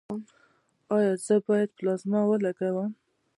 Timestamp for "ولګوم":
2.25-2.91